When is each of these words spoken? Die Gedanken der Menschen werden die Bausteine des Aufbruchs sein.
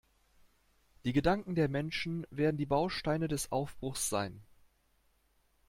Die 1.05 1.13
Gedanken 1.13 1.53
der 1.53 1.69
Menschen 1.69 2.25
werden 2.31 2.57
die 2.57 2.65
Bausteine 2.65 3.27
des 3.27 3.51
Aufbruchs 3.51 4.09
sein. 4.09 4.41